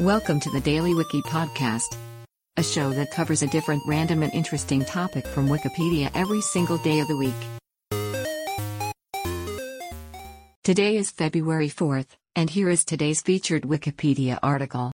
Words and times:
Welcome 0.00 0.40
to 0.40 0.50
the 0.50 0.62
Daily 0.62 0.94
Wiki 0.94 1.20
Podcast, 1.20 1.94
a 2.56 2.62
show 2.62 2.88
that 2.88 3.10
covers 3.10 3.42
a 3.42 3.46
different 3.48 3.82
random 3.86 4.22
and 4.22 4.32
interesting 4.32 4.82
topic 4.82 5.26
from 5.26 5.46
Wikipedia 5.46 6.10
every 6.14 6.40
single 6.40 6.78
day 6.78 7.00
of 7.00 7.08
the 7.08 7.18
week. 7.18 7.34
Today 10.64 10.96
is 10.96 11.10
February 11.10 11.68
4th, 11.68 12.16
and 12.34 12.48
here 12.48 12.70
is 12.70 12.82
today's 12.82 13.20
featured 13.20 13.64
Wikipedia 13.64 14.38
article. 14.42 14.90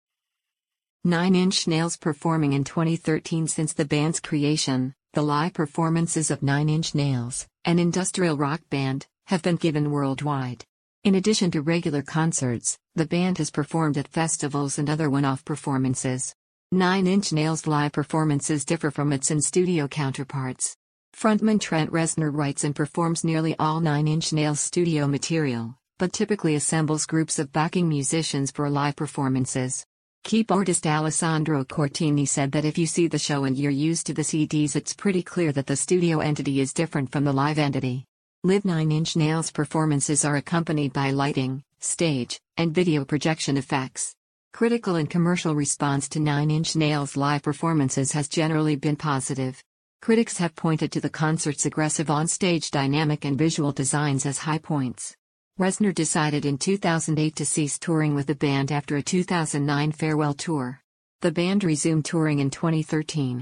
Nine 1.02 1.34
Inch 1.34 1.66
Nails 1.66 1.96
performing 1.96 2.52
in 2.52 2.62
2013 2.62 3.48
Since 3.48 3.72
the 3.72 3.84
band's 3.84 4.20
creation, 4.20 4.94
the 5.14 5.22
live 5.22 5.52
performances 5.52 6.30
of 6.30 6.44
Nine 6.44 6.68
Inch 6.68 6.94
Nails, 6.94 7.48
an 7.64 7.80
industrial 7.80 8.36
rock 8.36 8.60
band, 8.70 9.08
have 9.26 9.42
been 9.42 9.56
given 9.56 9.90
worldwide. 9.90 10.64
In 11.04 11.16
addition 11.16 11.50
to 11.50 11.62
regular 11.62 12.00
concerts, 12.00 12.78
the 12.94 13.06
band 13.06 13.38
has 13.38 13.50
performed 13.50 13.98
at 13.98 14.06
festivals 14.06 14.78
and 14.78 14.88
other 14.88 15.10
one 15.10 15.24
off 15.24 15.44
performances. 15.44 16.32
Nine 16.70 17.08
Inch 17.08 17.32
Nails' 17.32 17.66
live 17.66 17.90
performances 17.90 18.64
differ 18.64 18.92
from 18.92 19.12
its 19.12 19.28
in 19.32 19.40
studio 19.40 19.88
counterparts. 19.88 20.76
Frontman 21.12 21.60
Trent 21.60 21.90
Reznor 21.90 22.30
writes 22.32 22.62
and 22.62 22.76
performs 22.76 23.24
nearly 23.24 23.56
all 23.58 23.80
Nine 23.80 24.06
Inch 24.06 24.32
Nails 24.32 24.60
studio 24.60 25.08
material, 25.08 25.76
but 25.98 26.12
typically 26.12 26.54
assembles 26.54 27.04
groups 27.04 27.40
of 27.40 27.52
backing 27.52 27.88
musicians 27.88 28.52
for 28.52 28.70
live 28.70 28.94
performances. 28.94 29.84
Keep 30.22 30.52
artist 30.52 30.86
Alessandro 30.86 31.64
Cortini 31.64 32.28
said 32.28 32.52
that 32.52 32.64
if 32.64 32.78
you 32.78 32.86
see 32.86 33.08
the 33.08 33.18
show 33.18 33.42
and 33.42 33.58
you're 33.58 33.72
used 33.72 34.06
to 34.06 34.14
the 34.14 34.22
CDs, 34.22 34.76
it's 34.76 34.94
pretty 34.94 35.24
clear 35.24 35.50
that 35.50 35.66
the 35.66 35.74
studio 35.74 36.20
entity 36.20 36.60
is 36.60 36.72
different 36.72 37.10
from 37.10 37.24
the 37.24 37.32
live 37.32 37.58
entity. 37.58 38.06
Live 38.44 38.64
Nine 38.64 38.90
Inch 38.90 39.14
Nails 39.14 39.52
performances 39.52 40.24
are 40.24 40.34
accompanied 40.34 40.92
by 40.92 41.12
lighting, 41.12 41.62
stage, 41.78 42.40
and 42.56 42.74
video 42.74 43.04
projection 43.04 43.56
effects. 43.56 44.16
Critical 44.52 44.96
and 44.96 45.08
commercial 45.08 45.54
response 45.54 46.08
to 46.08 46.18
Nine 46.18 46.50
Inch 46.50 46.74
Nails 46.74 47.16
live 47.16 47.44
performances 47.44 48.10
has 48.10 48.26
generally 48.26 48.74
been 48.74 48.96
positive. 48.96 49.62
Critics 50.00 50.38
have 50.38 50.56
pointed 50.56 50.90
to 50.90 51.00
the 51.00 51.08
concert's 51.08 51.66
aggressive 51.66 52.10
on-stage 52.10 52.72
dynamic 52.72 53.24
and 53.24 53.38
visual 53.38 53.70
designs 53.70 54.26
as 54.26 54.38
high 54.38 54.58
points. 54.58 55.14
Reznor 55.60 55.94
decided 55.94 56.44
in 56.44 56.58
2008 56.58 57.36
to 57.36 57.46
cease 57.46 57.78
touring 57.78 58.16
with 58.16 58.26
the 58.26 58.34
band 58.34 58.72
after 58.72 58.96
a 58.96 59.02
2009 59.02 59.92
farewell 59.92 60.34
tour. 60.34 60.80
The 61.20 61.30
band 61.30 61.62
resumed 61.62 62.06
touring 62.06 62.40
in 62.40 62.50
2013. 62.50 63.40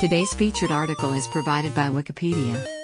Today's 0.00 0.34
featured 0.34 0.72
article 0.72 1.12
is 1.12 1.28
provided 1.28 1.72
by 1.72 1.88
Wikipedia. 1.88 2.83